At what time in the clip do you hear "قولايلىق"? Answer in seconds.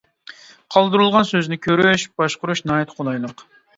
3.03-3.45